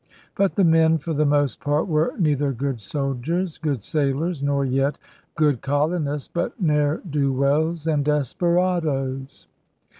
But 0.33 0.55
the 0.55 0.63
men, 0.63 0.97
for 0.97 1.13
the 1.13 1.27
most 1.27 1.59
part, 1.61 1.87
were 1.87 2.15
neither 2.17 2.51
good 2.53 2.81
soldiers, 2.81 3.59
good 3.59 3.83
sailors, 3.83 4.41
nor 4.41 4.65
yet 4.65 4.97
good 5.35 5.61
colonists, 5.61 6.27
but 6.27 6.59
ne'er 6.59 7.03
do 7.07 7.31
wells 7.31 7.85
and 7.85 8.03
desperadoes. 8.03 9.45